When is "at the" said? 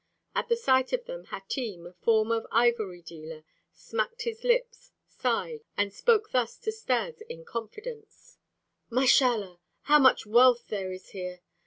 0.33-0.55